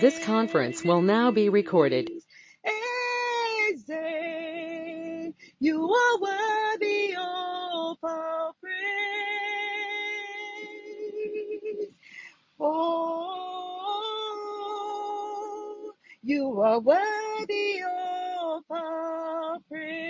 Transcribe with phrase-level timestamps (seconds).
[0.00, 2.10] This conference will now be recorded.
[5.60, 7.98] You are worthy of
[8.60, 8.74] praise.
[12.60, 13.12] Oh,
[16.22, 18.64] you are worthy of
[19.68, 20.07] praise.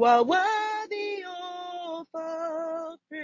[0.00, 3.20] You are worthy of our praise.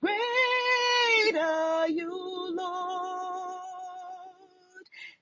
[0.00, 2.08] Great are you,
[2.56, 3.60] Lord,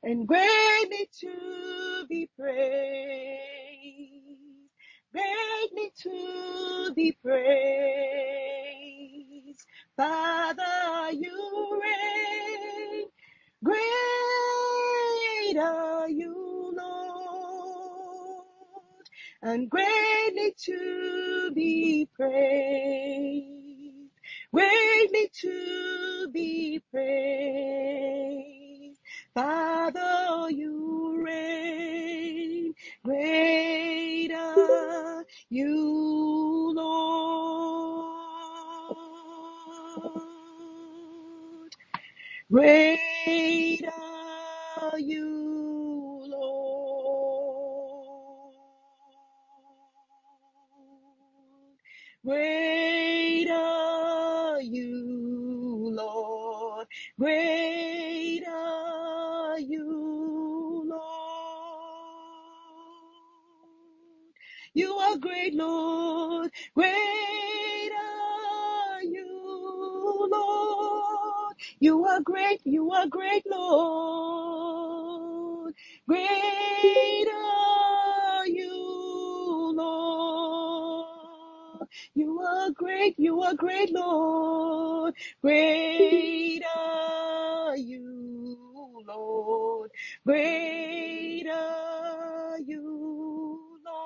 [0.02, 3.40] and greatly to be praised.
[5.14, 8.13] Greatly to be praised.
[19.54, 23.53] And greatly to be praised.
[82.64, 85.14] Are great, you are great, Lord.
[85.42, 88.58] Great are you,
[89.06, 89.90] Lord.
[90.26, 94.04] Great are you, Lord.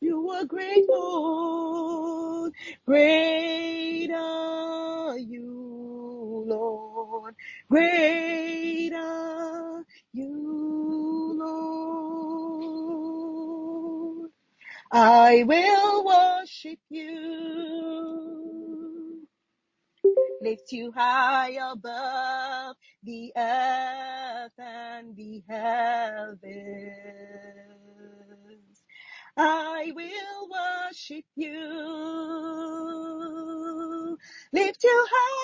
[0.00, 2.52] You are great, Lord.
[2.86, 3.23] Great
[20.72, 26.44] you high above the earth and the heavens.
[29.36, 31.50] I will worship you,
[34.52, 35.43] lift high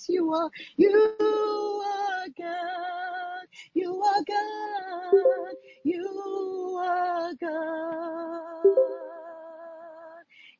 [0.00, 0.50] yes, you are.
[0.76, 3.46] You are God.
[3.74, 5.54] You are God.
[5.84, 8.64] You are God.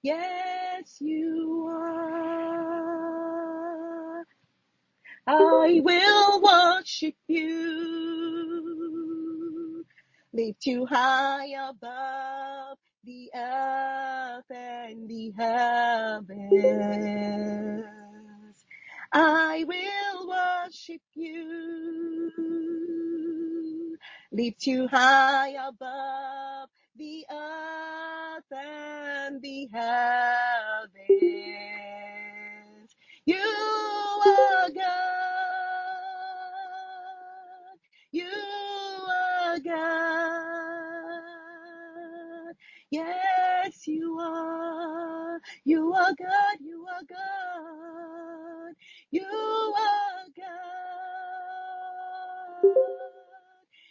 [0.03, 3.05] Yes, you are.
[5.27, 7.45] I will worship you.
[10.33, 17.50] Lift you high above the earth and the heavens.
[24.41, 30.99] Lift you high above the earth and the heavens.
[33.27, 33.37] You
[34.27, 34.83] are God.
[38.13, 38.29] You
[39.13, 41.25] are God.
[42.91, 45.41] Yes, you are.
[45.65, 46.59] You are God.
[46.61, 48.75] You are God.
[49.13, 49.25] You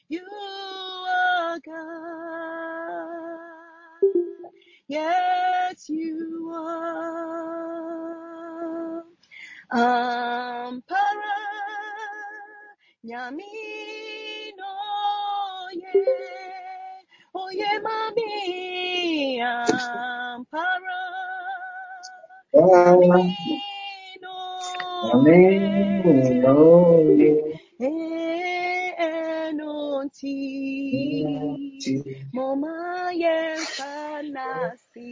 [0.09, 3.39] You are God.
[4.87, 7.99] Yes, you are.
[9.71, 11.35] Ampara
[13.03, 13.43] nyami
[14.57, 14.71] no
[15.75, 16.07] ye
[17.35, 18.31] oye mami
[30.19, 30.35] ti
[32.35, 32.75] moma
[33.21, 35.11] yefanasi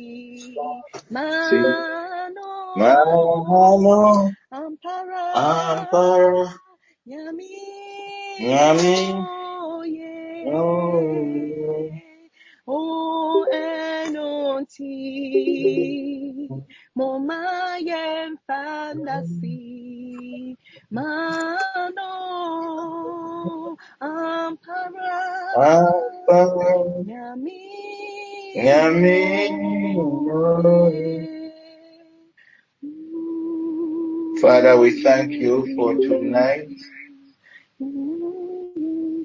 [1.13, 2.49] mano
[2.79, 3.97] mano
[4.51, 6.45] ampara ampara
[7.11, 7.51] yami
[8.51, 8.95] yami
[9.79, 10.13] oye
[12.67, 12.79] o
[13.63, 14.95] enoti
[16.97, 17.39] moma
[17.89, 19.57] yefanasi
[20.95, 22.11] mano
[23.99, 25.11] ampara
[25.57, 26.71] ampara
[27.05, 27.59] nyami
[28.55, 29.19] nyami.
[34.41, 36.69] Father, we thank you for tonight.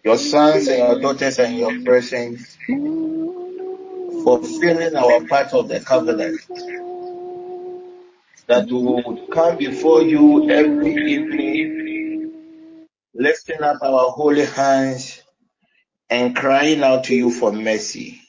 [0.05, 2.57] Your sons and your daughters and your presence
[4.25, 6.41] fulfilling our part of the covenant.
[8.47, 11.82] That we would come before you every evening,
[13.15, 15.23] lifting up our holy hands
[16.11, 18.21] and crying out to you for mercy.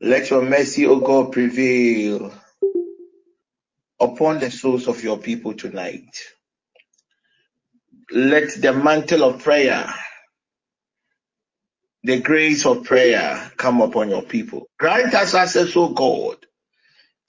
[0.00, 2.32] Let your mercy, O God, prevail
[4.00, 6.18] upon the souls of your people tonight.
[8.12, 9.92] Let the mantle of prayer,
[12.04, 14.68] the grace of prayer come upon your people.
[14.78, 16.38] Grant us access, O God,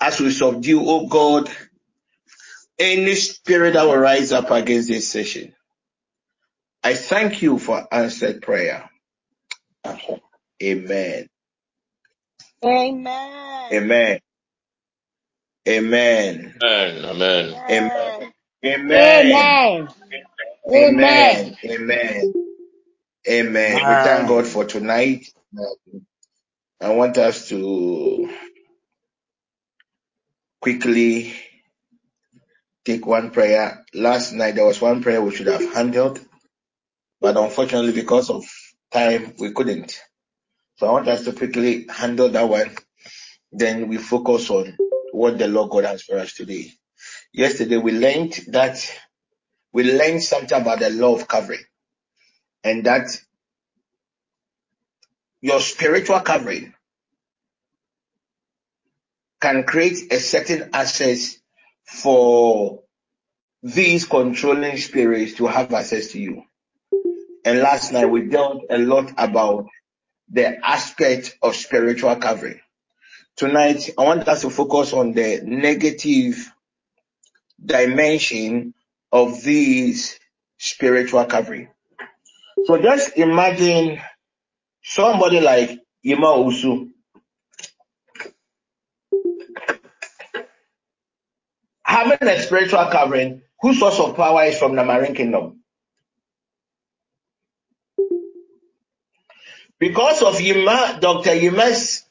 [0.02, 1.50] as we subdue, O God,
[2.80, 5.54] any spirit that will rise up against this session.
[6.84, 8.90] I thank you for answered prayer.
[10.64, 11.28] Amen.
[12.66, 13.74] Amen.
[13.74, 14.20] Amen.
[15.68, 16.56] Amen.
[16.64, 17.56] Amen.
[17.70, 17.92] Amen.
[18.66, 18.66] Amen.
[18.66, 19.34] Amen.
[19.34, 19.90] Amen.
[20.76, 20.76] Amen.
[20.76, 21.58] Amen.
[21.70, 22.34] Amen.
[23.30, 23.88] Amen.
[23.88, 25.28] We thank God for tonight.
[26.82, 28.30] I want us to
[30.62, 31.34] quickly
[32.86, 33.86] take one prayer.
[33.94, 36.20] Last night there was one prayer we should have handled,
[37.24, 38.44] but unfortunately because of
[38.92, 39.98] time we couldn't.
[40.76, 42.76] So I want us to quickly handle that one.
[43.50, 44.76] Then we focus on
[45.14, 46.74] what the Lord God has for us today.
[47.32, 48.86] Yesterday we learned that
[49.72, 51.64] we learned something about the law of covering
[52.62, 53.08] and that
[55.40, 56.74] your spiritual covering
[59.40, 61.38] can create a certain access
[61.86, 62.82] for
[63.62, 66.44] these controlling spirits to have access to you.
[67.46, 69.68] And last night we dealt a lot about
[70.30, 72.60] the aspect of spiritual covering.
[73.36, 76.52] Tonight I want us to focus on the negative
[77.64, 78.74] dimension
[79.12, 80.20] of these
[80.58, 81.70] spiritual covering.
[82.66, 84.00] So just imagine
[84.82, 86.90] somebody like Ima Usu
[91.84, 95.63] having a spiritual covering whose source of power is from the marine kingdom.
[99.84, 101.36] Because of Yima, Dr.
[101.36, 102.06] Yima's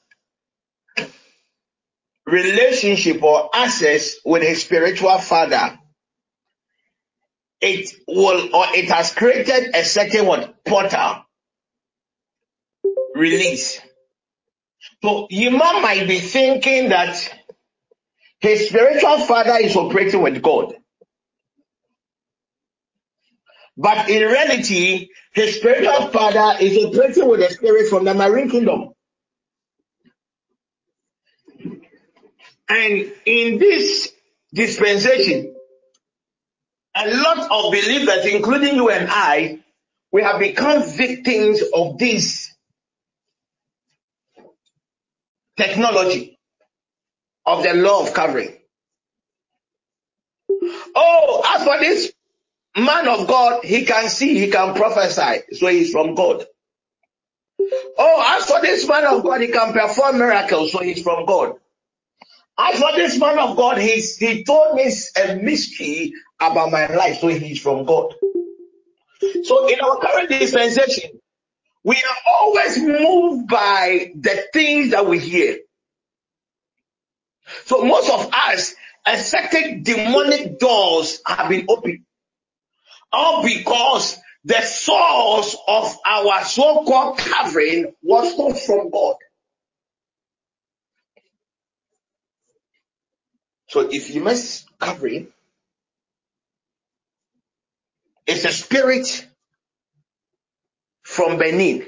[2.26, 5.78] relationship or access with his spiritual father,
[7.62, 11.24] it will or it has created a certain what portal
[13.14, 13.80] release.
[15.02, 17.26] So Yima might be thinking that
[18.40, 20.74] his spiritual father is operating with God.
[23.76, 28.90] But in reality, his spiritual father is operating with the spirit from the marine kingdom.
[32.68, 34.12] And in this
[34.52, 35.54] dispensation,
[36.94, 39.60] a lot of believers, including you and I,
[40.10, 42.54] we have become victims of this
[45.56, 46.38] technology
[47.46, 48.54] of the law of covering.
[50.94, 52.12] Oh, as for this
[52.76, 56.46] man of God, he can see, he can prophesy, so he's from God.
[57.98, 61.54] Oh, as for this man of God, he can perform miracles, so he's from God.
[62.58, 67.18] As for this man of God, he's, he told me a mystery about my life,
[67.20, 68.14] so he's from God.
[69.44, 71.20] So in our current dispensation,
[71.84, 75.58] we are always moved by the things that we hear.
[77.64, 78.74] So most of us,
[79.06, 82.04] a certain demonic doors have been opened.
[83.12, 89.16] All because the source of our so-called covering was not from God.
[93.68, 95.28] So if you miss covering,
[98.26, 99.26] it's a spirit
[101.02, 101.86] from Benin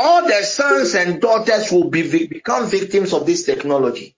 [0.00, 4.16] all the sons and daughters will be become victims of this technology.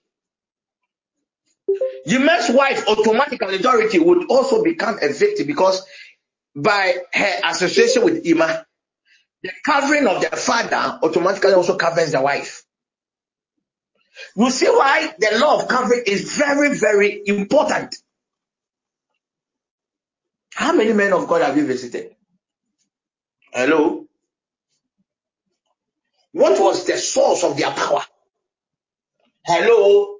[2.05, 5.85] Yime's wife, automatically, would also become a victim because
[6.55, 8.65] by her association with Ima,
[9.41, 12.63] the covering of the father automatically also covers the wife.
[14.35, 17.95] You see why the law of covering is very, very important.
[20.53, 22.15] How many men of God have you visited?
[23.51, 24.05] Hello?
[26.31, 28.01] What was the source of their power?
[29.45, 30.12] Hello?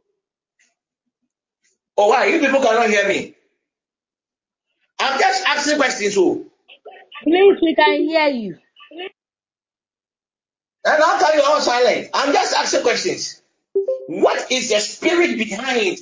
[2.04, 2.28] Oh, why?
[2.28, 3.36] You people cannot hear me.
[5.00, 6.16] I'm just asking questions.
[6.16, 6.24] So.
[6.24, 6.52] Oh.
[7.24, 8.58] Please, we can hear you.
[10.86, 12.10] And how come you're all silent?
[12.14, 13.42] I'm just asking questions.
[14.08, 16.00] What is the spirit behind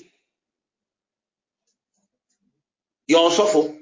[3.08, 3.78] your Osofo?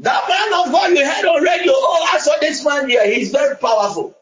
[0.00, 1.64] That man of God you heard already.
[1.68, 3.06] Oh, I saw this man here.
[3.06, 4.16] He's very powerful.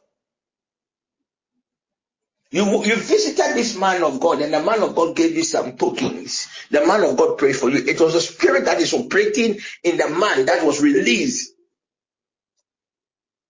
[2.50, 5.76] You, you visited this man of God, and the man of God gave you some
[5.76, 6.48] tokens.
[6.70, 7.84] The man of God prayed for you.
[7.86, 11.52] It was a spirit that is operating in the man that was released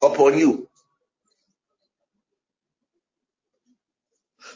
[0.03, 0.69] upon you.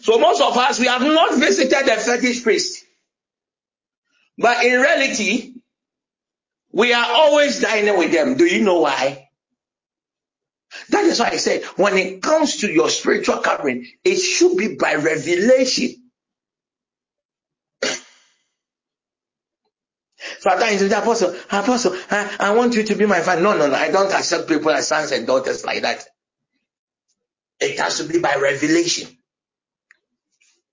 [0.01, 2.85] So most of us, we have not visited the fetish priest.
[4.39, 5.55] But in reality,
[6.73, 8.37] we are always dining with them.
[8.37, 9.29] Do you know why?
[10.91, 14.77] That is why I said, when it comes to your spiritual covering, it should be
[14.77, 16.11] by revelation.
[20.41, 23.43] Sometimes the apostle, apostle, I, I want you to be my father.
[23.43, 23.75] No, no, no.
[23.75, 26.07] I don't accept people as sons and daughters like that.
[27.61, 29.09] It has to be by revelation.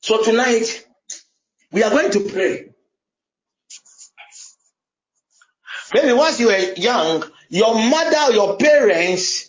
[0.01, 0.85] So tonight,
[1.71, 2.69] we are going to pray.
[5.93, 9.48] Maybe once you were young, your mother or your parents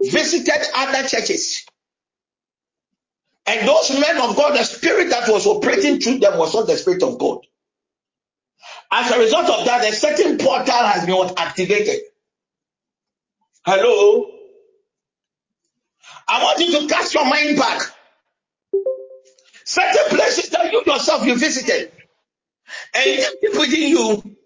[0.00, 1.64] visited other churches.
[3.46, 6.76] And those men of God, the spirit that was operating through them was not the
[6.76, 7.40] spirit of God.
[8.90, 12.00] As a result of that, a certain portal has been activated.
[13.64, 14.30] Hello?
[16.28, 17.82] I want you to cast your mind back.
[19.64, 21.92] Certain places that you yourself you visited.
[22.94, 23.26] And
[23.58, 24.36] within you,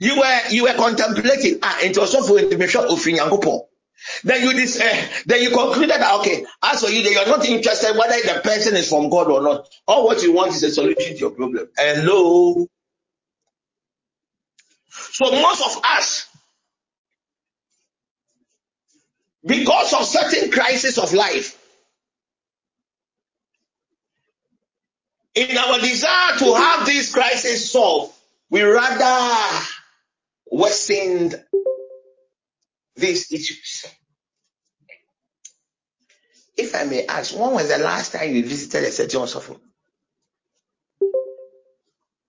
[0.00, 3.67] you were you were contemplating ah it was for intimation of Nyankopɔn.
[4.24, 7.44] Then you this uh, then you concluded that okay, as for you, that you're not
[7.44, 9.68] interested whether the person is from God or not.
[9.86, 11.68] All what you want is a solution to your problem.
[11.76, 12.66] Hello.
[14.90, 16.26] So most of us,
[19.44, 21.56] because of certain crisis of life,
[25.34, 28.12] in our desire to have this crisis solved,
[28.50, 29.64] we rather
[30.50, 31.32] worsen
[32.98, 33.86] these issues.
[36.56, 39.60] If I may ask, when was the last time you visited a certain hospital?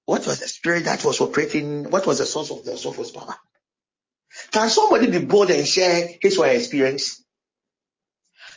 [0.06, 1.90] What was the spirit that was operating?
[1.90, 3.36] What was the source of the Osofo's power?
[4.52, 7.24] Can somebody be bold and share his or her experience?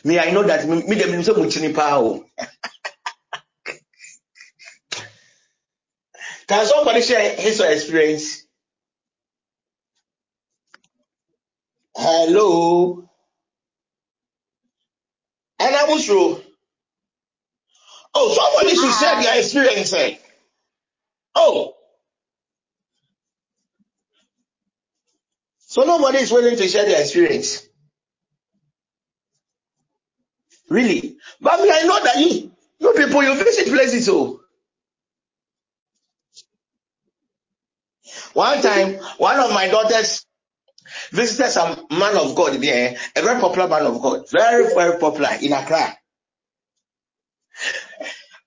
[0.03, 2.03] May I know that me, me, say muchini power.
[2.03, 2.25] Oh.
[6.47, 8.42] Can somebody share his or her experience?
[12.25, 13.09] Hello.
[15.59, 16.41] And I was true.
[18.13, 19.91] Oh, somebody should share their experience.
[19.93, 20.15] Eh?
[21.35, 21.73] Oh.
[25.59, 27.67] So nobody is willing to share their experience.
[30.69, 31.17] Really?
[31.41, 34.39] But me, I know that you, you people, you visit places, oh.
[38.33, 40.25] One time, one of my daughters
[41.13, 45.29] visited some man of God there, a very popular man of God, very, very popular
[45.41, 45.95] in Accra.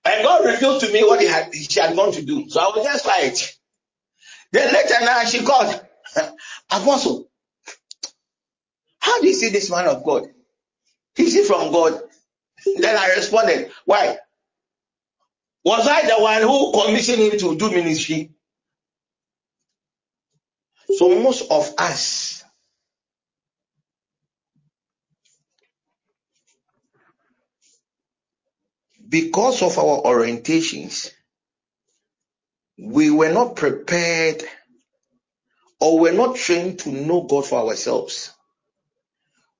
[0.05, 2.49] And God revealed to me what he had, she had gone to do.
[2.49, 3.57] So I was just quiet.
[4.51, 5.81] Then later now she called,
[6.71, 7.29] Apostle,
[8.99, 10.23] how do you see this man of God?
[11.17, 12.01] Is he from God?
[12.79, 14.17] Then I responded, why?
[15.65, 18.31] Was I the one who commissioned him to do ministry?
[20.97, 22.26] So most of us
[29.07, 31.11] because of our orientations,
[32.77, 34.43] we were not prepared
[35.79, 38.33] or we're not trained to know God for ourselves.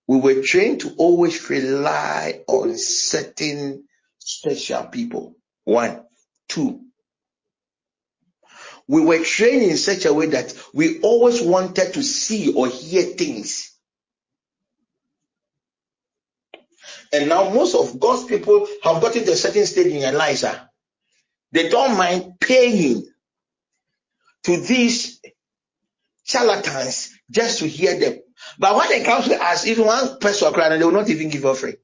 [0.08, 3.86] We were trained to always rely on certain
[4.20, 5.36] special people.
[5.64, 6.04] One.
[6.48, 6.82] Two.
[8.88, 13.04] We were trained in such a way that we always wanted to see or hear
[13.04, 13.77] things
[17.14, 20.44] And now most of God's people have gotten to a certain stage in lives.
[20.44, 20.60] Uh,
[21.52, 23.06] they don't mind paying
[24.44, 25.22] to these
[26.24, 28.20] charlatans just to hear them.
[28.60, 31.46] But when it comes to us, even one person crying, they will not even give
[31.46, 31.76] offering.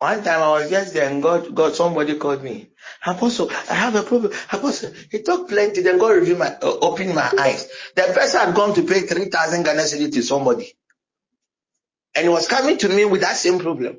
[0.00, 2.70] One time I was just there and God, God, somebody called me.
[3.06, 4.32] Apostle, I have a problem.
[4.52, 5.82] Apostle, he talked plenty.
[5.82, 7.68] Then God revealed my, uh, opened my eyes.
[7.96, 10.74] The person had gone to pay 3,000 Ghana cedi to somebody.
[12.16, 13.98] And he was coming to me with that same problem.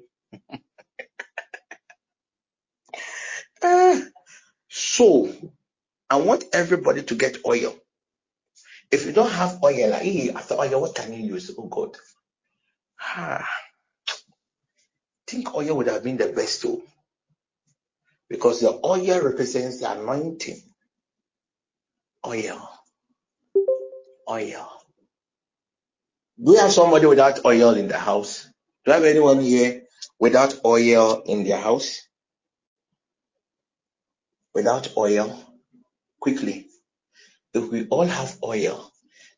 [3.64, 4.00] uh,
[4.70, 5.34] so,
[6.10, 7.76] I want everybody to get oil.
[8.92, 11.52] If you don't have oil, like, hey, after oil, what can you use?
[11.58, 11.98] Oh God.
[13.02, 13.48] Ah,
[15.28, 16.82] think oil would have been the best tool.
[18.30, 20.62] Because the oil represents the anointing.
[22.26, 22.70] Oil.
[24.30, 24.70] Oil.
[26.44, 28.44] Do we have somebody without oil in the house?
[28.86, 29.84] Do you have anyone here
[30.20, 32.08] without oil in their house?
[34.56, 35.44] Without oil?
[36.20, 36.68] Quickly.
[37.54, 38.92] If we all have oil,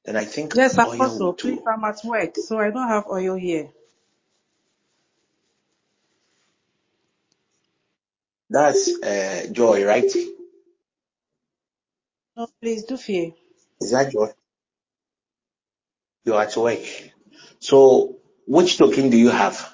[0.06, 1.20] then I think Yes, oil Apostle.
[1.28, 1.64] will Please, too.
[1.68, 3.70] I'm at work, so I don't have oil here.
[8.50, 10.12] That's uh, joy, right?
[12.36, 13.32] No, please do fear.
[13.82, 14.30] Is that joy?
[16.26, 16.80] You're at work.
[17.60, 19.72] So, which token do you have?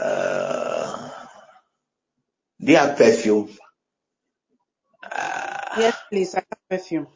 [0.00, 1.10] Uh,
[2.60, 3.50] do you have perfume?
[5.02, 6.34] Uh, Yes, please.
[6.34, 7.06] I have perfume.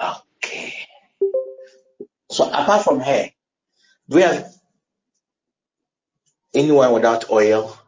[0.00, 0.74] okay.
[2.30, 3.30] So, apart from her,
[4.08, 4.52] do we have
[6.54, 7.78] anyone without oil?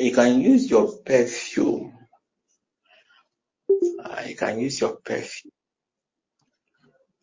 [0.00, 1.92] You can use your perfume.
[4.02, 5.52] Uh, you can use your perfume.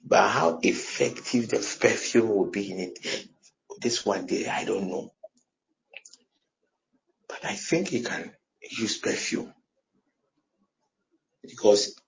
[0.05, 3.27] But how effective the perfume will be in it,
[3.81, 5.11] this one day, I don't know.
[7.27, 9.53] But I think you can use perfume
[11.41, 11.99] because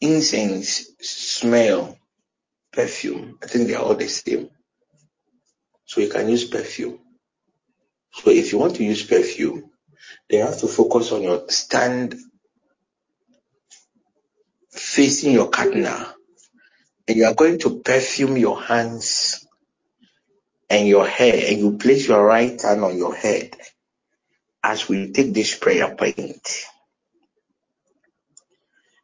[0.00, 1.96] incense smell
[2.70, 3.38] perfume.
[3.42, 4.50] I think they are all the same.
[5.86, 6.98] So you can use perfume.
[8.12, 9.71] So if you want to use perfume,
[10.30, 12.16] then you have to focus on your stand
[14.72, 16.06] facing your partner
[17.08, 19.46] and you are going to perfume your hands
[20.70, 23.56] and your hair and you place your right hand on your head
[24.62, 26.48] as we take this prayer point.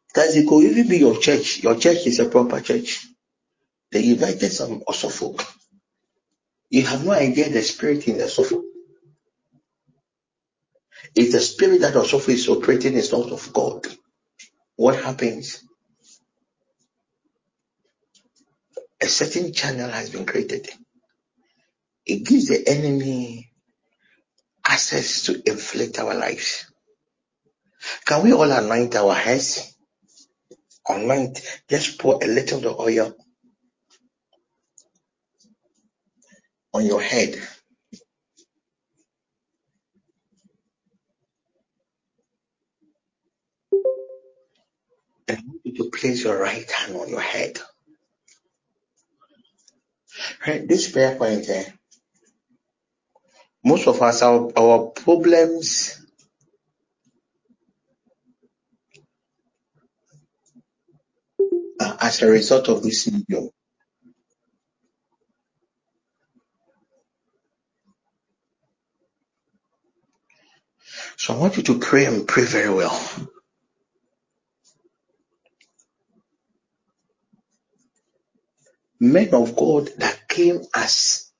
[0.07, 1.63] Because it could even be your church.
[1.63, 3.05] Your church is a proper church.
[3.91, 5.41] They invited some Osofo.
[6.69, 8.63] You have no idea the spirit in the Osofo.
[11.15, 13.87] If the spirit that Osofo is operating is not of God,
[14.77, 15.63] what happens?
[19.01, 20.69] A certain channel has been created.
[22.05, 23.51] It gives the enemy
[24.65, 26.71] access to inflict our lives.
[28.05, 29.75] Can we all anoint our heads?
[30.87, 33.15] Anoint, just pour a little of the oil
[36.73, 37.35] on your head.
[45.31, 47.59] I want you to place your right hand on your head.
[50.47, 51.65] Right, this prayer point, eh,
[53.63, 56.01] most of us, our, our problems
[61.81, 63.49] are as a result of this medium.
[71.17, 72.99] So I want you to pray and pray very well.
[79.13, 81.31] Men of God that came as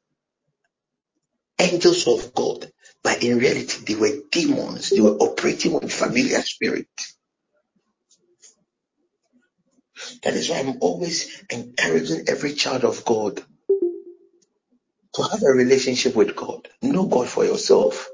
[1.60, 2.72] angels of God,
[3.04, 4.92] but in reality they were demons.
[4.92, 6.88] They were operating with familiar spirit.
[10.24, 13.42] That is why I'm always encouraging every child of God
[15.16, 16.68] to have a relationship with God.
[16.82, 18.10] Know God for yourself.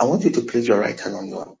[0.00, 1.56] I want you to place your right hand on your.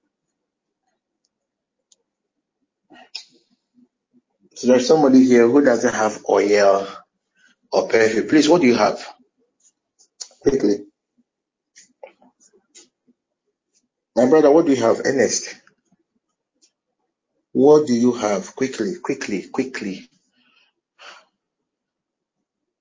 [4.54, 6.86] So there's somebody here who doesn't have oil
[7.72, 8.28] or perfume.
[8.28, 9.04] Please, what do you have?
[10.42, 10.86] Quickly.
[14.16, 15.00] My brother, what do you have?
[15.04, 15.54] Ernest.
[17.52, 18.54] What do you have?
[18.56, 20.08] Quickly, quickly, quickly.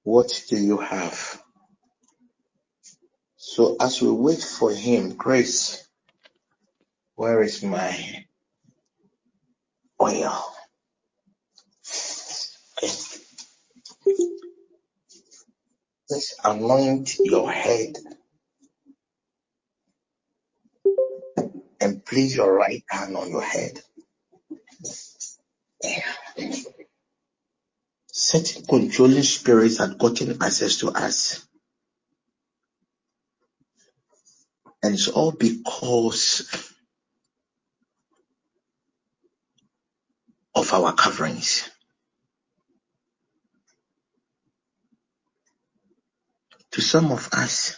[0.04, 1.42] What do you have?
[3.38, 5.78] So as we wait for him, Grace,
[7.16, 8.26] Where is my
[10.02, 10.53] oil?
[16.44, 17.98] Anoint your head
[21.82, 23.80] and place your right hand on your head.
[28.12, 31.46] Certain controlling spirits had gotten access to us.
[34.84, 36.48] And it's all because
[40.56, 41.70] of our coverings.
[46.74, 47.78] To some of us,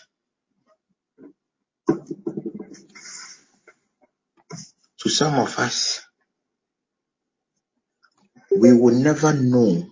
[4.99, 6.01] to some of us,
[8.57, 9.87] we will never know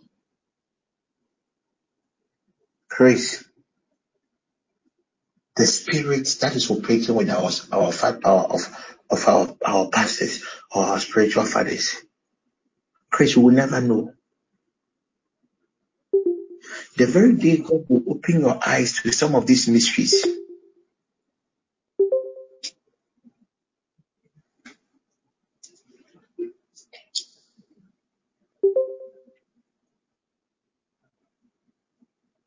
[2.90, 3.44] Chris,
[5.56, 7.94] the spirit that is operating with our our,
[8.26, 11.98] our of of our our pastors or our spiritual fathers.
[13.12, 14.14] Chris, you will never know.
[16.98, 20.26] The very day God will open your eyes to some of these mysteries.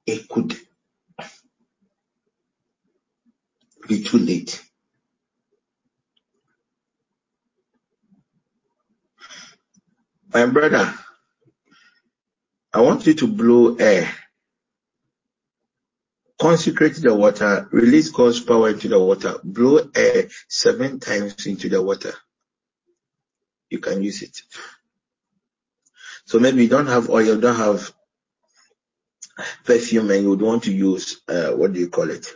[0.06, 0.56] It could
[3.88, 4.62] be too late.
[10.34, 10.94] My brother,
[12.74, 14.10] I want you to blow air.
[16.38, 21.80] Consecrate the water, release God's power into the water, blow air seven times into the
[21.80, 22.12] water.
[23.70, 24.38] You can use it.
[26.26, 27.92] So maybe you don't have oil, don't have
[29.64, 32.26] perfume, and you would want to use uh, what do you call it?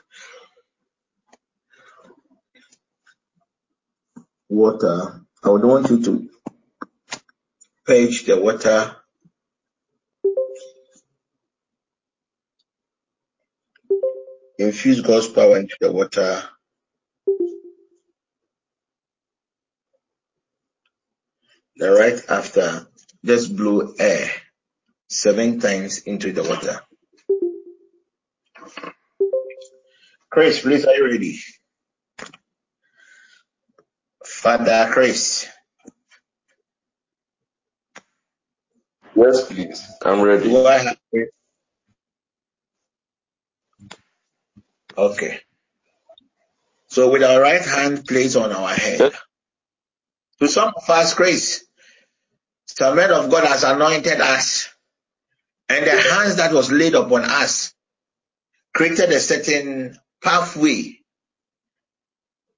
[4.48, 5.20] Water.
[5.42, 6.30] I would want you to
[7.84, 8.96] purge the water
[14.60, 16.42] infuse God's power into the water.
[21.76, 22.86] Then right after,
[23.24, 24.30] just blow air
[25.08, 26.80] seven times into the water.
[30.30, 31.40] Chris, please, are you ready?
[34.24, 35.48] Father Chris.
[39.16, 39.82] Yes, please.
[40.04, 40.44] I'm ready.
[40.44, 40.99] Do I have
[44.96, 45.40] Okay.
[46.88, 49.12] So with our right hand placed on our head,
[50.40, 51.64] to some of us, grace,
[52.78, 54.68] the man of God has anointed us,
[55.68, 57.74] and the hands that was laid upon us
[58.74, 60.98] created a certain pathway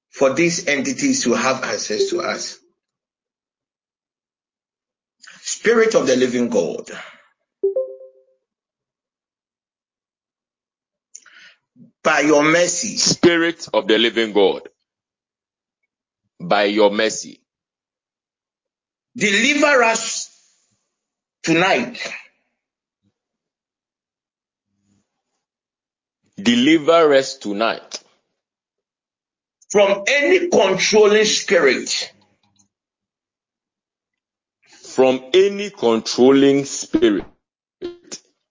[0.09, 2.59] for these entities to have access to us.
[5.41, 6.89] Spirit of the living God,
[12.03, 14.69] by your mercy, Spirit of the living God,
[16.39, 17.41] by your mercy,
[19.15, 20.29] deliver us
[21.43, 21.99] tonight.
[26.37, 27.99] Deliver us tonight.
[29.71, 32.11] From any controlling spirit.
[34.93, 37.25] From any controlling spirit,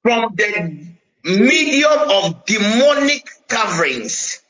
[0.03, 0.87] from the
[1.25, 4.41] medium of demonic coverings.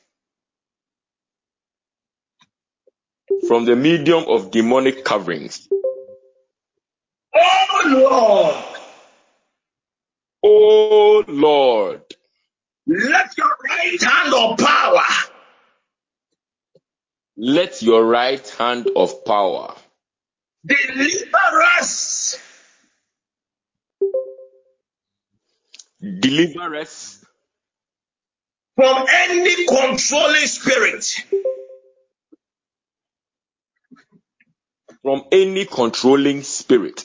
[3.48, 5.68] From the medium of demonic coverings.
[7.34, 8.64] Oh Lord,
[10.44, 12.02] Oh Lord,
[12.86, 15.04] let your right hand of power
[17.36, 19.74] let your right hand of power
[20.66, 22.38] deliver us.
[26.20, 27.21] deliver us
[28.76, 31.06] from any controlling spirit.
[35.02, 37.04] From any controlling spirit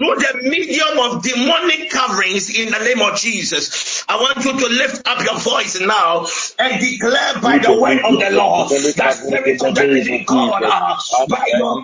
[0.00, 4.04] through the medium of demonic coverings in the name of Jesus.
[4.08, 6.26] I want you to lift up your voice now
[6.58, 10.96] and declare by the word of the Lord that spirit of the living God, uh,
[11.28, 11.78] by your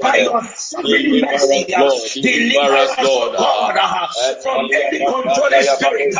[0.00, 0.42] by your
[1.20, 1.90] mercy, uh,
[2.22, 4.08] deliver us, oh God, uh,
[4.42, 6.14] from any controlling spirit.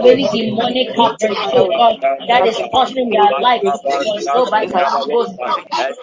[0.06, 0.88] Any demonic
[2.28, 2.56] that is
[3.40, 3.62] life.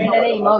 [0.00, 0.59] in the name of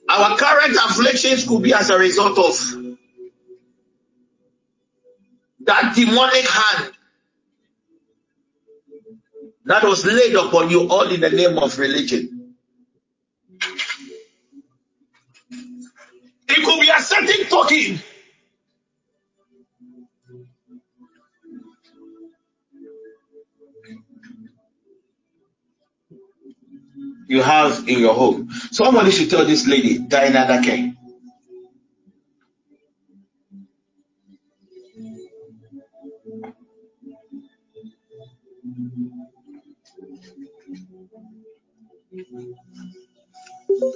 [0.09, 2.55] our current afflictions could be as a result of
[5.61, 6.93] that demonic hand
[9.67, 12.55] that was laid upon you all in the name of religion.
[16.49, 18.01] It could be a certain token.
[27.29, 28.51] You have in your home.
[28.73, 30.95] Somebody should tell this lady, Diana Dake.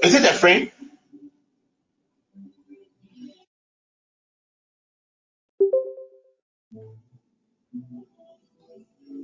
[0.05, 0.71] Is it a friend?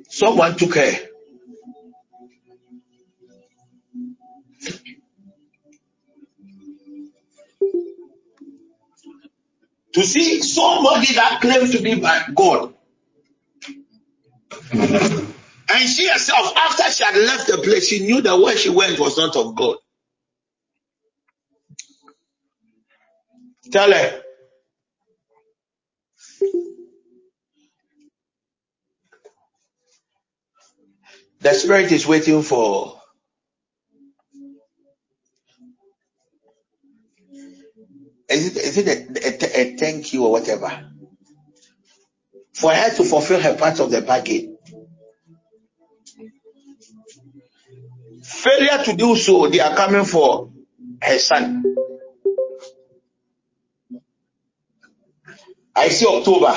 [0.09, 0.93] Someone took her.
[9.99, 12.73] To see somebody that claims to be by God.
[15.69, 19.01] And she herself, after she had left the place, she knew that where she went
[19.01, 19.79] was not of God.
[23.73, 24.23] Tell her.
[31.41, 32.98] The spirit is waiting for
[38.29, 40.89] is it is it a, a, a thank you or whatever
[42.59, 44.59] for her to fulfill her part of the bargain.
[48.23, 50.51] Failure to do so, they are coming for
[51.01, 51.63] her son.
[55.75, 56.53] I see October.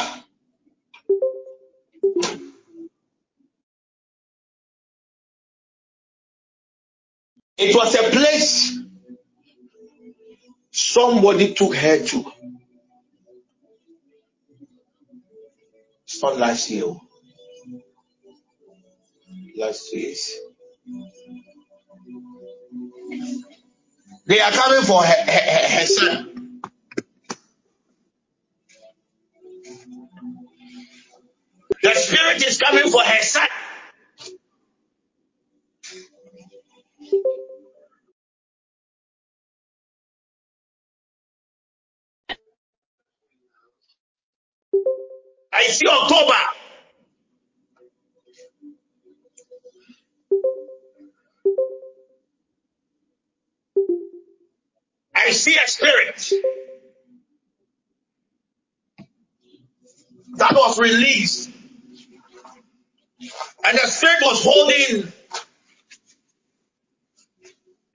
[7.58, 8.80] It was a place
[10.94, 12.32] somebody took her to.
[16.04, 16.86] It's not last year.
[19.58, 20.32] Last year's.
[24.26, 26.62] They are coming for her, her, her son.
[31.84, 33.48] The spirit is coming for her son.
[45.88, 46.34] October.
[55.16, 56.32] I see a spirit
[60.38, 61.50] that was released.
[63.64, 65.12] And the spirit was holding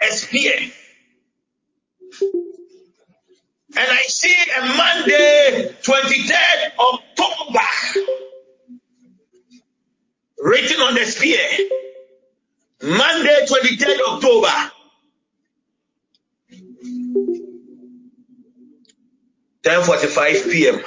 [0.01, 0.71] a spear.
[3.79, 6.73] And I see a Monday, 23rd
[7.19, 7.61] October,
[10.39, 11.41] written on the spear.
[12.83, 14.73] Monday, 23rd October.
[19.63, 20.81] 10:45 p.m.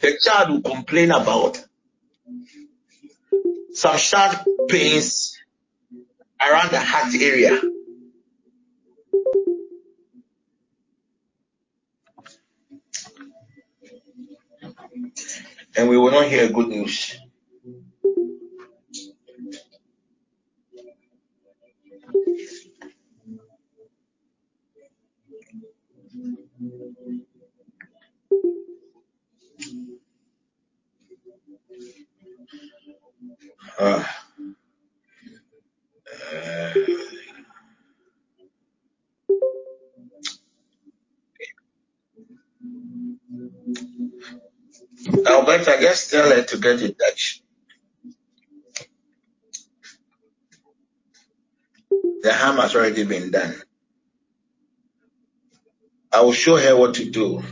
[0.00, 1.62] The child will complain about
[3.74, 5.38] some sharp pains
[6.40, 7.60] around the heart area.
[15.76, 17.16] And we will not hear good news.
[33.78, 34.04] Uh,
[36.32, 36.72] uh,
[45.08, 47.42] Alberta, just tell her to get in touch.
[52.22, 53.54] The harm has already been done.
[56.12, 57.42] I will show her what to do.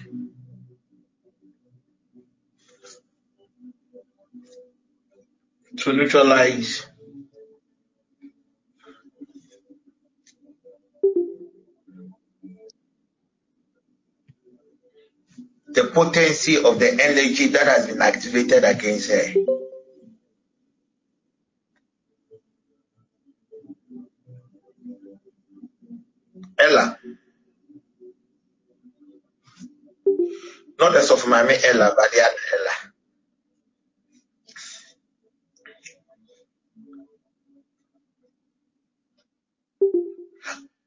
[5.78, 6.86] To neutralize
[15.90, 19.34] the potency of the energy that has been activated against her.
[26.58, 26.98] Ella,
[30.78, 32.92] not as of Mami Ella, but the other Ella.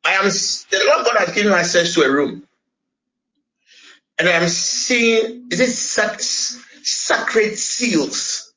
[0.05, 2.47] I am the Lord God has given access to a room,
[4.23, 8.53] and I am seeing is it sac- sacred seals,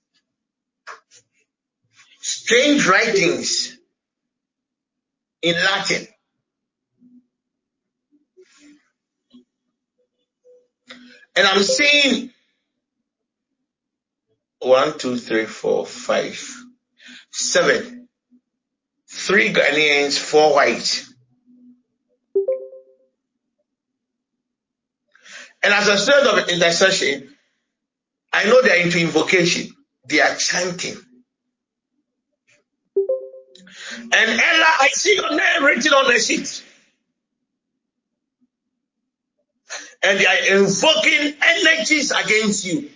[2.21, 3.77] strange writings
[5.43, 6.07] in Latin,
[11.35, 12.31] and I'm seeing
[14.61, 16.41] one, two, three, four, five,
[17.33, 18.09] seven,
[19.11, 21.05] three Ghanaians, four white.
[25.67, 27.29] And as a result of intercession,
[28.33, 29.75] I know they are into invocation.
[30.09, 30.95] They are chanting.
[34.01, 36.63] And Ella, I see your name written on the sheet.
[40.05, 42.89] And they are invoking energies against you.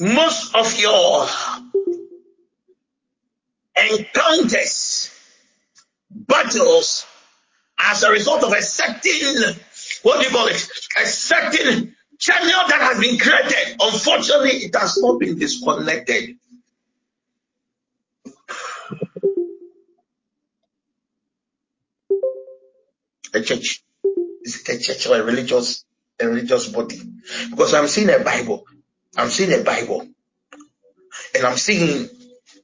[0.00, 1.26] Most of your
[3.90, 5.05] encounters,
[6.16, 7.06] battles,
[7.78, 9.54] as a result of a certain,
[10.02, 10.68] what do you call it?
[10.98, 13.76] A certain channel that has been created.
[13.80, 16.36] Unfortunately, it has not been disconnected.
[23.34, 23.84] A church.
[24.42, 25.84] Is it a church or a religious,
[26.18, 26.98] a religious body?
[27.50, 28.64] Because I'm seeing a Bible.
[29.16, 30.08] I'm seeing a Bible.
[31.34, 32.08] And I'm seeing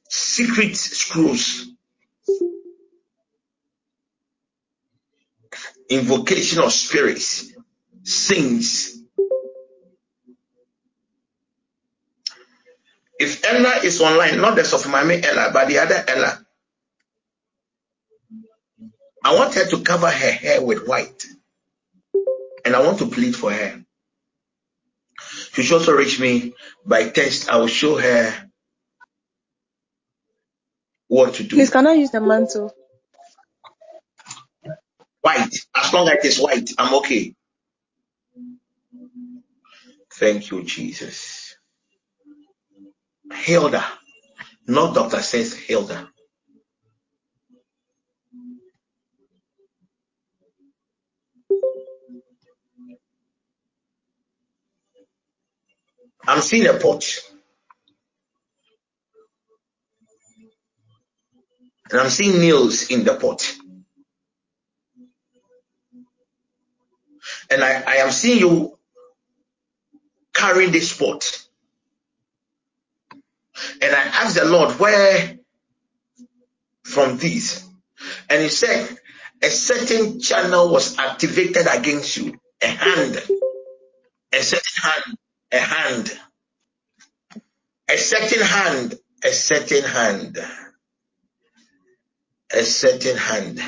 [0.09, 1.67] secret scrolls.
[5.93, 7.51] Invocation of spirits.
[8.03, 8.97] Sings.
[13.19, 16.45] If Ella is online, not the Sofumami Ella, but the other Ella,
[19.23, 21.25] I want her to cover her hair with white.
[22.65, 23.83] And I want to plead for her.
[25.53, 26.53] She should also reach me
[26.85, 27.49] by text.
[27.49, 28.49] I will show her
[31.07, 31.55] what to do.
[31.55, 32.73] Please, can I use the mantle?
[35.21, 35.53] White.
[35.93, 37.35] Long as it is white, I'm okay.
[40.15, 41.57] Thank you, Jesus.
[43.33, 43.85] Hilda.
[44.67, 46.09] Not doctor says Hilda.
[56.27, 57.05] I'm seeing a pot.
[61.91, 63.55] And I'm seeing nails in the pot.
[67.53, 68.79] And I, I am seeing you
[70.33, 71.23] carrying this pot.
[73.79, 75.37] And I asked the Lord, where
[76.83, 77.63] from this?
[78.27, 78.97] And he said,
[79.43, 82.33] a certain channel was activated against you.
[82.63, 83.21] A hand.
[84.33, 85.17] A certain hand.
[85.51, 86.19] A hand.
[87.87, 88.95] A certain hand.
[89.23, 90.37] A certain hand.
[92.51, 93.59] A certain hand.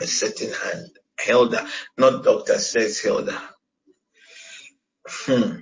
[0.00, 0.90] A certain hand.
[1.20, 1.66] Hilda.
[1.98, 3.40] Not doctor says Hilda.
[5.08, 5.56] Hmm.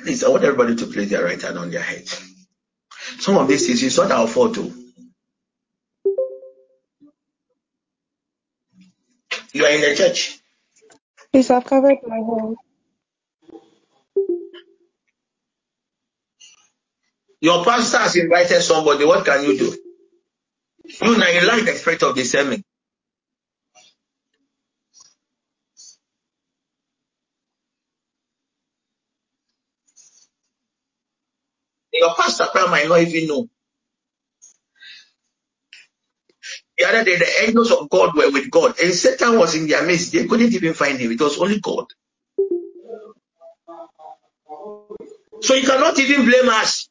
[0.00, 2.08] Please, I want everybody to place their right hand on their head.
[3.20, 4.72] Some of these things it's not our fault too.
[9.52, 10.38] You are in the church.
[11.32, 12.54] Please, I've covered my head.
[17.40, 19.04] Your pastor has invited somebody.
[19.04, 19.76] What can you do?
[21.02, 22.64] You now you like the spirit of discernment.
[31.92, 33.48] Your pastor might not even know.
[36.78, 39.84] The other day, the angels of God were with God, and Satan was in their
[39.84, 40.12] midst.
[40.12, 41.12] They couldn't even find him.
[41.12, 41.86] It was only God.
[45.42, 46.88] So you cannot even blame us.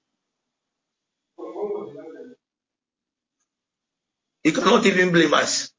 [4.44, 5.72] You cannot even blame us.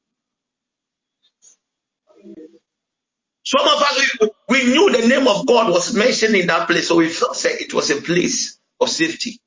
[3.45, 6.87] Some of us, we, we knew the name of God was mentioned in that place,
[6.89, 9.39] so we felt like it was a place of safety.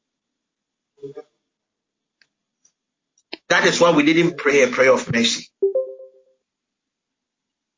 [3.53, 5.47] That is why we didn't pray a prayer of mercy.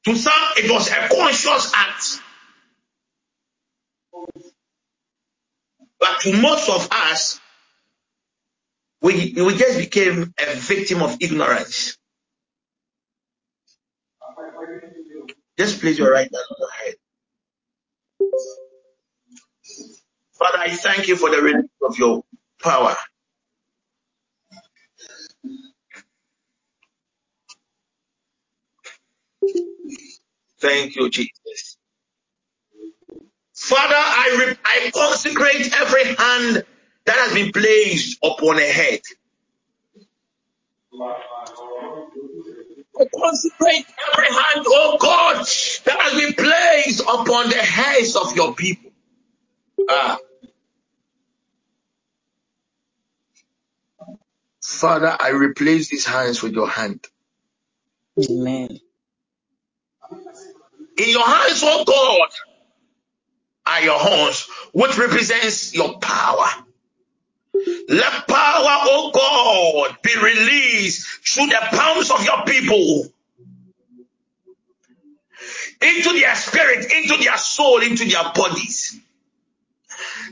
[0.05, 2.20] To some, it was a conscious act.
[5.99, 7.41] But to most of us,
[9.03, 11.99] we, we just became a victim of ignorance.
[15.59, 16.95] Just place your right hand on your head.
[20.39, 22.22] Father, I thank you for the release of your
[22.62, 22.95] power.
[30.61, 31.79] Thank you, Jesus.
[33.55, 36.65] Father, I, re- I consecrate every hand
[37.07, 39.01] that has been placed upon a head.
[43.01, 45.47] I consecrate every hand, oh God,
[45.85, 48.93] that has been placed upon the heads of your people.
[49.91, 50.19] Ah.
[54.63, 57.07] Father, I replace these hands with your hand.
[58.31, 58.81] Amen.
[60.97, 62.29] In your hands, oh God,
[63.67, 66.47] are your horns, which represents your power.
[67.89, 73.07] Let power, oh God, be released through the palms of your people
[75.81, 78.99] into their spirit, into their soul, into their bodies.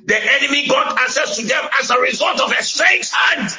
[0.05, 3.51] The enemy got access to them as a result of a strange hand.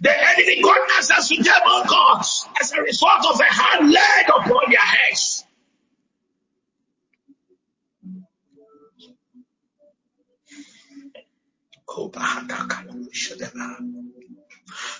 [0.00, 2.24] The enemy got access to them, oh God,
[2.60, 5.27] as a result of a hand laid upon their heads.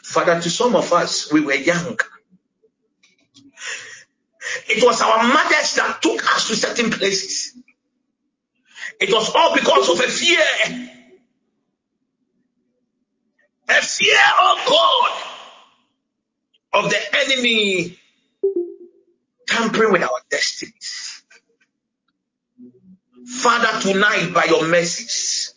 [0.02, 1.98] Father, to some of us, we were young.
[4.68, 7.54] It was our mothers that took us to certain places.
[9.00, 10.44] It was all because of a fear.
[13.68, 14.16] A fear
[14.50, 15.10] of God,
[16.72, 17.98] of the enemy
[19.46, 21.22] tampering with our destinies.
[23.26, 25.47] Father, tonight, by your mercies,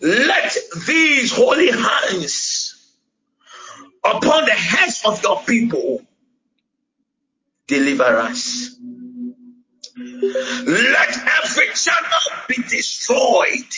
[0.00, 2.74] let these holy hands
[4.04, 6.02] upon the heads of your people
[7.66, 8.76] deliver us.
[9.96, 13.72] Let every channel be destroyed.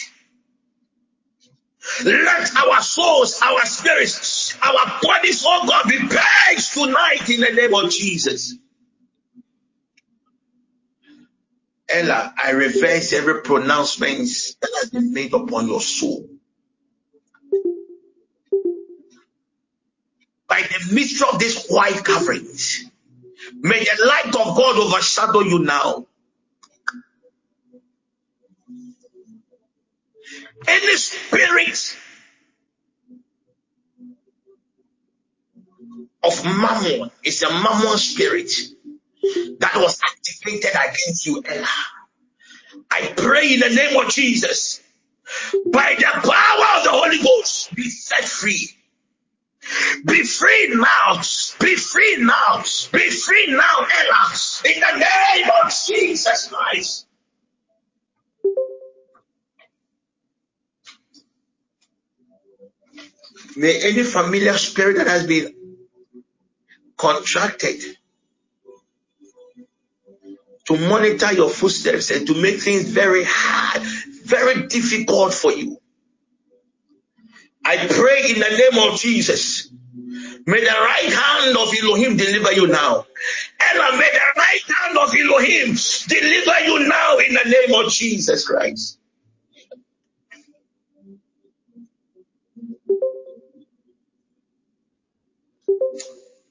[2.05, 7.75] Let our souls, our spirits, our bodies, oh God, be purged tonight in the name
[7.75, 8.55] of Jesus.
[11.93, 14.29] Ella, I reverse every pronouncement
[14.63, 16.29] that has been made upon your soul.
[20.49, 22.85] By the mystery of this white coverings,
[23.55, 26.07] may the light of God overshadow you now.
[30.69, 31.97] Any spirit
[36.23, 38.51] of mammon is a mammon spirit
[39.61, 40.01] that was
[40.47, 41.69] against you, Ella.
[42.91, 44.81] I pray in the name of Jesus,
[45.67, 48.69] by the power of the Holy Ghost, be set free.
[50.05, 51.23] Be free now.
[51.61, 52.65] Be free now.
[52.93, 54.33] Be free now, Ella.
[54.65, 57.07] In the name of Jesus Christ.
[63.57, 65.55] May any familiar spirit that has been
[66.97, 67.83] contracted
[70.73, 73.83] to monitor your footsteps and to make things very hard,
[74.25, 75.79] very difficult for you.
[77.65, 79.71] I pray in the name of Jesus.
[80.47, 83.07] May the right hand of Elohim deliver you now.
[83.61, 85.77] Ella, may the right hand of Elohim
[86.09, 88.99] deliver you now in the name of Jesus Christ.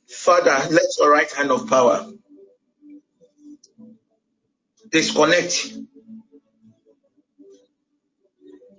[0.07, 2.07] Father, let your right hand of power
[4.91, 5.73] disconnect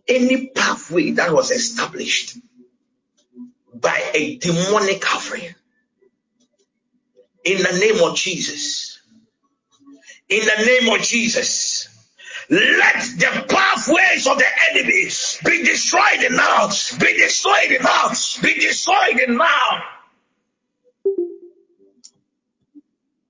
[0.09, 2.37] any pathway that was established
[3.75, 5.55] by a demonic covering.
[7.45, 9.01] In the name of Jesus.
[10.29, 11.89] In the name of Jesus.
[12.51, 15.05] Let the pathways of the enemy
[15.45, 16.69] be destroyed now.
[17.01, 18.09] Be destroyed now.
[18.43, 19.83] Be destroyed in now.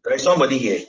[0.04, 0.80] There is somebody here.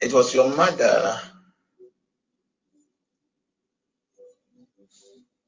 [0.00, 1.20] It was your mother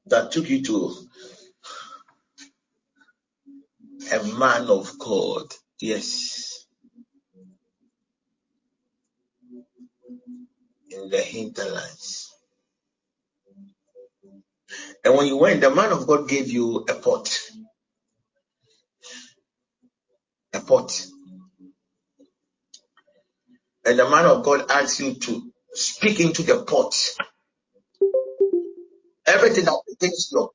[0.07, 0.95] that took you to
[4.13, 5.53] a man of God.
[5.81, 6.65] Yes.
[10.91, 12.31] In the hinterlands.
[15.05, 17.39] And when you went, the man of God gave you a pot.
[20.53, 21.05] A pot.
[23.89, 26.93] And the man of God asks you to speak into the pot.
[29.25, 30.51] Everything that pertains your,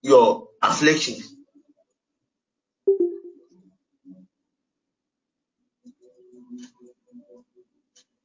[0.00, 1.16] your affliction.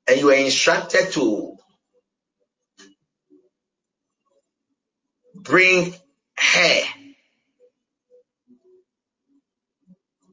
[0.07, 1.57] And you are instructed to
[5.35, 5.93] bring
[6.37, 6.85] hair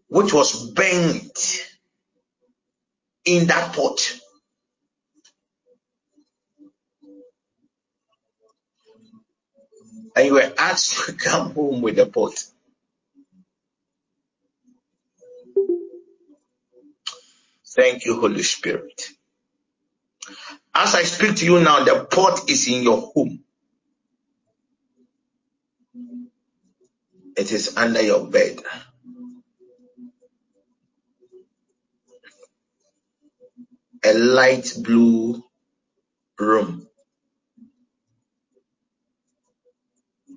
[0.07, 1.72] which was bent
[3.25, 4.01] in that pot.
[10.17, 12.35] And you were asked to come home with the pot.
[17.77, 19.03] Thank you, Holy Spirit.
[20.75, 23.41] As I speak to you now, the pot is in your home.
[27.37, 28.59] It is under your bed.
[34.05, 35.43] A light blue
[36.39, 36.89] room.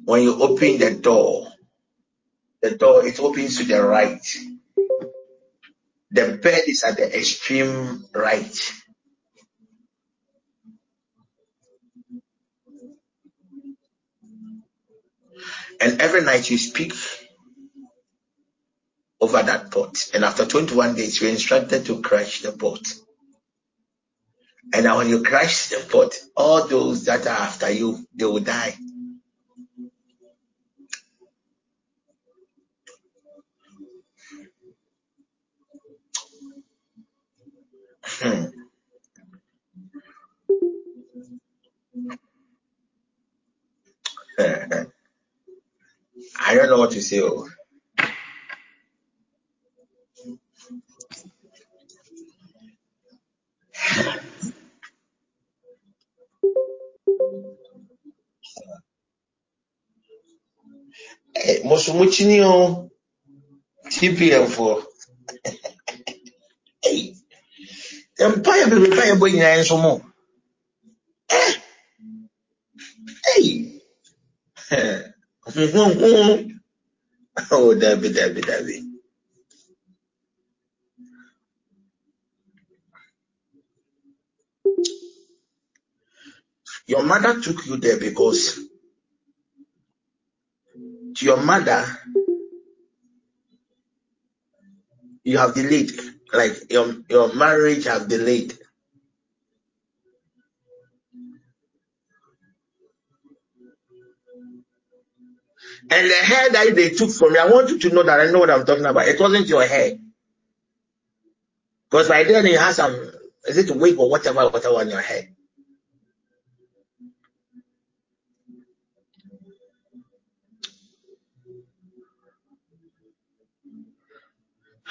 [0.05, 1.47] When you open the door,
[2.61, 4.21] the door it opens to the right.
[6.11, 8.73] The bed is at the extreme right.
[15.81, 16.93] And every night you speak
[19.19, 20.09] over that pot.
[20.13, 22.81] And after 21 days, you're instructed to crush the pot.
[24.73, 28.75] And when you crush the pot, all those that are after you, they will die.
[38.03, 38.45] Hmm.
[46.37, 47.21] I don't know what to say.
[47.21, 47.47] Oh.
[61.35, 62.89] Eh, Mosumuchini o
[63.89, 64.83] TPM for.
[66.85, 67.15] Hey,
[68.19, 70.01] empire baby empire boy nyina nso mo.
[71.29, 71.53] Eh,
[73.25, 73.81] hey.
[77.51, 78.94] oh, Debbie, Debbie, Debbie.
[86.87, 88.59] Your mother took you there because
[91.15, 91.85] to your mother,
[95.23, 95.91] you have delayed.
[96.33, 98.53] Like your, your marriage have delayed.
[105.89, 108.31] And the hair that they took from you, I want you to know that I
[108.31, 109.07] know what I'm talking about.
[109.07, 109.97] It wasn't your hair.
[111.89, 112.93] Because by then you had some,
[113.47, 115.34] is it wig or whatever, whatever on your head.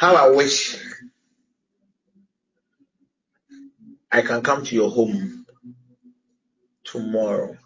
[0.05, 0.77] How I wish
[4.13, 5.47] I can come to your home
[6.85, 7.57] tomorrow.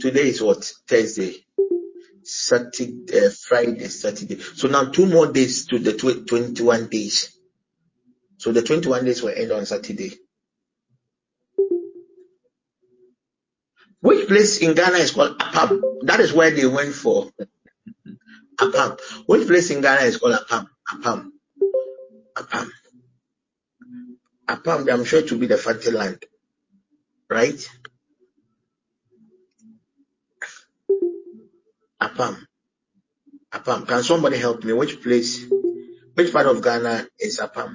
[0.00, 0.64] Today is what?
[0.88, 1.44] Thursday.
[2.24, 4.38] Saturday, uh, Friday, Saturday.
[4.40, 7.38] So now two more days to the tw- 21 days.
[8.38, 10.12] So the 21 days will end on Saturday.
[14.00, 15.80] Which place in Ghana is called Apam?
[16.02, 17.30] That is where they went for
[18.56, 18.98] Apam.
[19.26, 20.68] Which place in Ghana is called Apam?
[20.88, 21.30] Apam.
[22.36, 22.68] Apam.
[24.48, 26.24] Apam, I'm sure to be the fertile land.
[27.28, 27.68] Right?
[32.00, 32.38] Apam.
[33.52, 33.86] Apam.
[33.88, 34.72] Can somebody help me?
[34.72, 35.44] Which place,
[36.14, 37.74] which part of Ghana is Apam?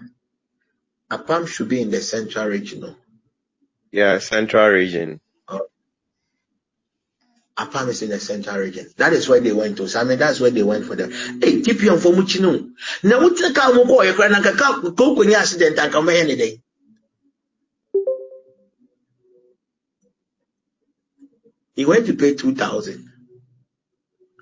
[1.12, 2.96] Apam should be in the central region.
[3.92, 5.20] Yeah, central region.
[7.58, 8.90] Apam is in the central region.
[8.98, 9.88] That is where they went to.
[9.88, 11.12] So I mean, that's where they went for them.
[11.12, 12.72] Hey, keep you for muchino.
[13.04, 13.74] Now, what's the car?
[13.74, 16.62] Mo boy, kran naka ka ko ko ni accident and come here day.
[21.76, 23.08] He went to pay two thousand.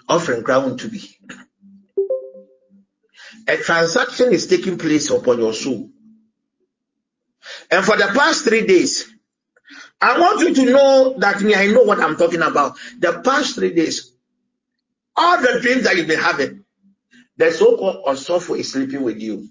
[0.07, 1.01] Offering crown to be.
[3.47, 5.89] A transaction is taking place upon your soul.
[7.69, 9.10] And for the past three days,
[10.01, 12.77] I want you to know that me, I know what I'm talking about.
[12.99, 14.13] The past three days,
[15.15, 16.65] all the dreams that you've been having,
[17.37, 19.49] the so-called Osofo is sleeping with you.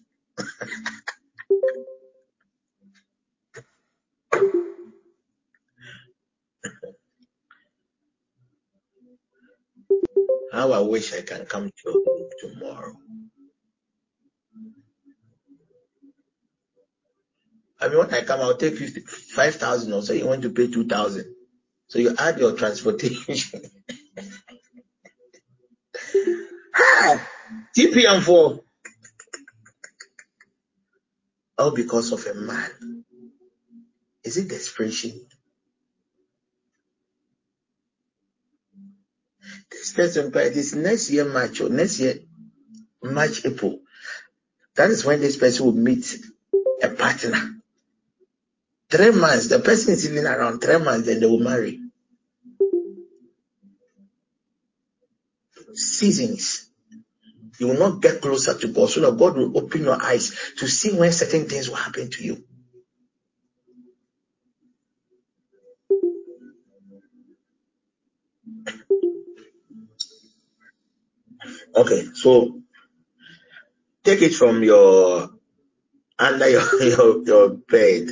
[10.53, 12.95] How I wish I can come to your home tomorrow.
[17.81, 20.13] I mean, when I come, I'll take 50, 5,000 or so.
[20.13, 21.25] You want to pay 2,000.
[21.89, 23.63] So you add your transportation.
[27.77, 28.61] TPM for
[31.59, 33.05] all because of a man.
[34.25, 35.27] Is it desperation?
[39.71, 42.19] This person, but it is next year March or next year
[43.03, 43.81] March, April.
[44.75, 46.19] That is when this person will meet
[46.83, 47.60] a partner.
[48.91, 51.81] Three months, the person is even around three months, then they will marry.
[55.75, 56.71] Seasons.
[57.59, 60.69] You will not get closer to God so that God will open your eyes to
[60.69, 62.45] see when certain things will happen to you.
[71.77, 72.61] Okay, so
[74.05, 75.31] take it from your
[76.19, 78.09] under your your, your bed.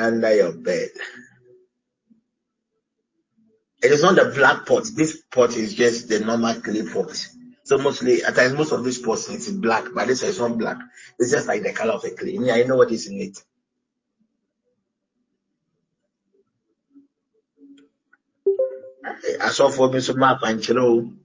[0.00, 0.90] Under your bed.
[3.82, 4.84] It is not the black pot.
[4.94, 7.14] This pot is just the normal clay pot.
[7.64, 10.78] So mostly, at times, most of these pots it's black, but this is not black.
[11.18, 12.36] It's just like the color of a clay.
[12.40, 13.38] Yeah, I know what is in it.
[19.46, 20.94] asɔfoɔ bi nso ma akwankyerɛ o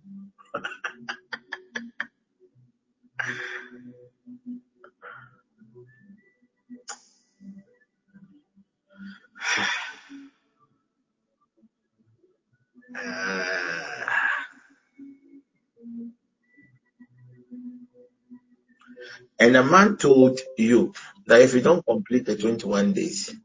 [19.45, 20.93] and a man told you
[21.27, 23.35] that if you don't complete the 21 days,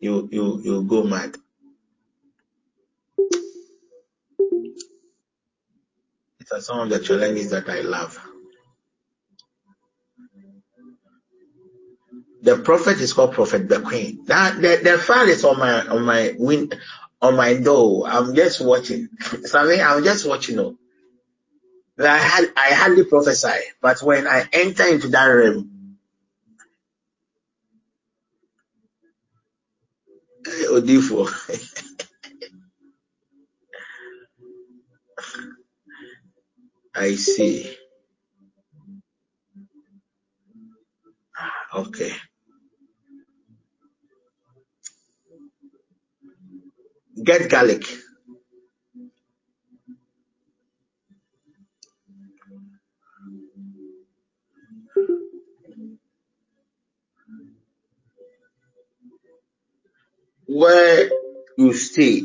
[0.00, 1.36] you you you go mad.
[6.40, 8.18] These are some of the challenges that I love.
[12.42, 14.24] The prophet is called Prophet the Queen.
[14.28, 16.72] Now the, the file is on my on my win
[17.22, 18.08] on my door.
[18.08, 19.10] I'm just watching.
[19.44, 20.60] Something I'm just watching.
[20.60, 20.78] Oh.
[22.00, 25.84] I had I hardly prophesy, but when I enter into that realm,
[30.46, 31.28] eh, Odifo.
[36.94, 37.76] I see.
[41.38, 42.12] Ah, okay.
[47.24, 47.84] Get garlic.
[60.52, 61.08] Where
[61.56, 62.24] you stay,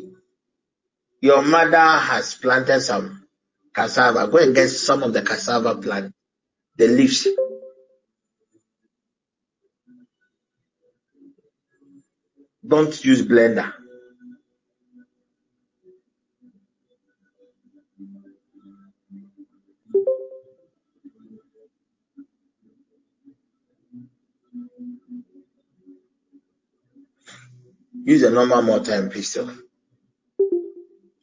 [1.21, 3.23] your mother has planted some
[3.71, 4.27] cassava.
[4.27, 6.11] Go and get some of the cassava plant,
[6.75, 7.27] the leaves.
[12.67, 13.71] Don't use blender.
[28.05, 29.51] Use a normal mortar and pestle.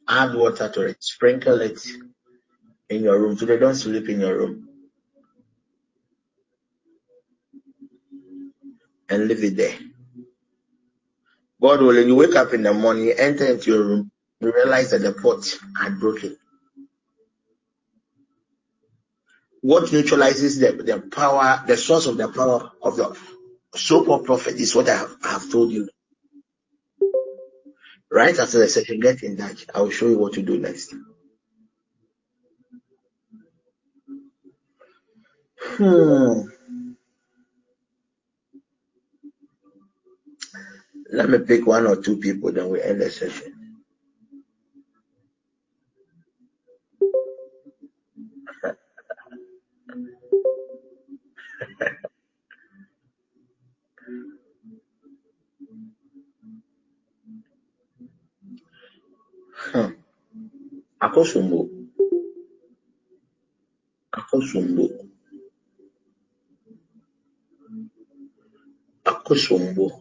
[0.07, 0.97] Add water to it.
[1.03, 1.79] Sprinkle it
[2.89, 4.69] in your room so they don't sleep in your room.
[9.09, 9.75] And leave it there.
[11.61, 14.11] God willing, you wake up in the morning, you enter into your room,
[14.41, 16.37] you realize that the pot had broken.
[19.61, 23.17] What neutralizes the, the power, the source of the power of the
[23.75, 25.89] so-called prophet is what I have, I have told you.
[28.13, 29.65] Right after the session, get in touch.
[29.73, 30.93] I will show you what to do next.
[35.59, 36.41] Hmm.
[41.11, 43.52] Let me pick one or two people, then we end the session.
[61.03, 61.67] Aku sumbuk.
[64.15, 64.91] Aku sumbuk.
[69.03, 69.93] Aku sumbuk.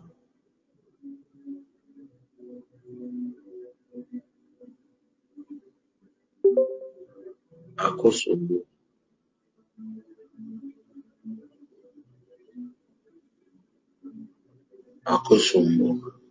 [15.03, 16.22] Aku sumbuk.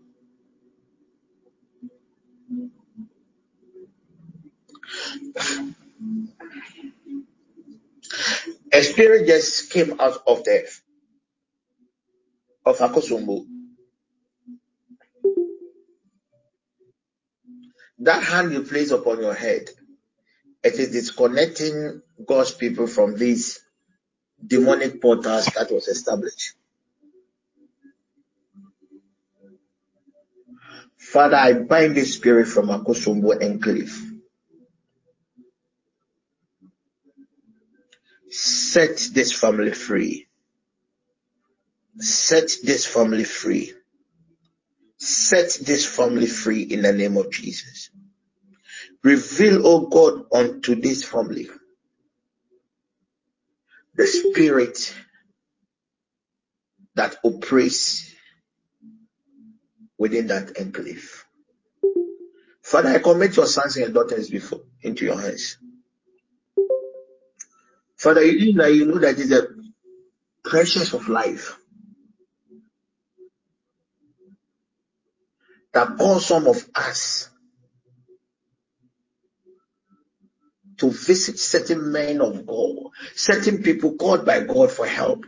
[8.74, 10.70] A spirit just came out of the
[12.66, 13.46] of Akosombo.
[18.00, 19.70] That hand you place upon your head,
[20.64, 23.60] it is disconnecting God's people from these
[24.46, 26.54] demonic portals that was established.
[30.98, 34.11] Father, I bind this spirit from Akosombo enclave.
[38.32, 40.28] Set this family free.
[42.00, 43.74] Set this family free.
[44.98, 47.90] Set this family free in the name of Jesus.
[49.04, 51.50] Reveal, O God, unto this family
[53.96, 54.96] the spirit
[56.96, 58.14] that operates
[59.98, 61.26] within that enclave.
[62.64, 65.58] Father, I commit your sons and daughters before into your hands.
[68.02, 69.48] Father, you know, you know that is the
[70.44, 71.56] precious of life
[75.72, 77.30] that calls some of us
[80.78, 85.28] to visit certain men of God, certain people called by God for help.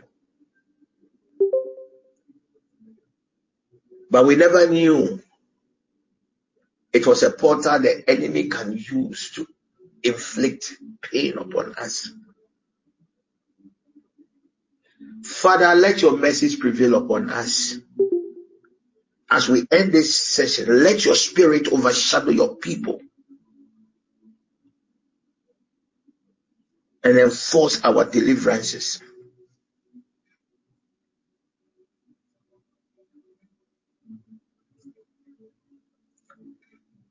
[4.10, 5.22] But we never knew
[6.92, 9.46] it was a portal the enemy can use to
[10.02, 10.72] inflict
[11.02, 12.10] pain upon us.
[15.24, 17.76] Father, let your message prevail upon us.
[19.30, 23.00] As we end this session, let your spirit overshadow your people
[27.02, 29.00] and enforce our deliverances.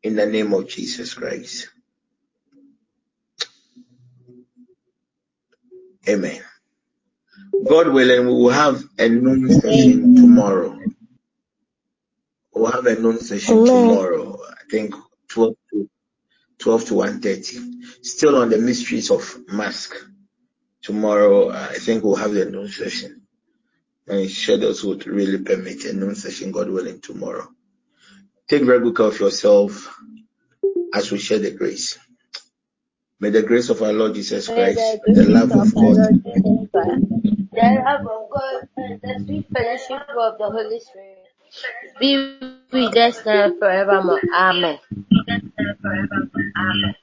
[0.04, 1.70] In the name of Jesus Christ.
[6.08, 6.44] Amen.
[7.68, 10.80] God willing, we will have a noon session tomorrow.
[12.54, 14.40] We'll have a noon session tomorrow.
[14.50, 14.96] I think
[15.30, 15.90] 12 to
[16.60, 18.06] 12 to 1.30.
[18.06, 19.96] Still on the mysteries of mask.
[20.82, 23.22] Tomorrow, I think we'll have the noon session.
[24.08, 27.48] And shadows would really permit a noon session, God willing, tomorrow.
[28.50, 29.96] Take very good care of yourself
[30.94, 31.98] as we share the grace.
[33.20, 38.04] May the grace of our Lord Jesus Christ, the the love of God, there are
[38.04, 41.28] God and the sweet fellowship of the Holy Spirit
[42.00, 42.38] be
[42.72, 44.20] with us now forevermore.
[44.34, 44.80] Amen.
[46.58, 46.96] Amen.